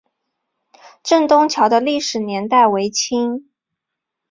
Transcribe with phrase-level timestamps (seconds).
[1.03, 3.45] 镇东桥的历史年代为清。